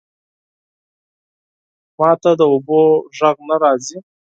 [1.97, 2.81] ماته د اوبو
[3.17, 3.97] ژغ نه راځی